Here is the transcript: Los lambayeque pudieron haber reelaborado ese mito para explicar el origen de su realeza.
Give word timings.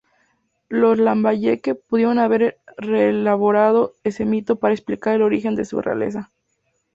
Los 0.69 0.97
lambayeque 0.97 1.75
pudieron 1.75 2.17
haber 2.17 2.57
reelaborado 2.75 3.93
ese 4.03 4.25
mito 4.25 4.55
para 4.55 4.73
explicar 4.73 5.13
el 5.15 5.21
origen 5.21 5.53
de 5.55 5.63
su 5.63 5.79
realeza. 5.79 6.31